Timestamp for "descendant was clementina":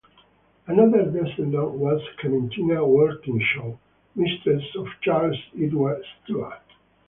1.11-2.83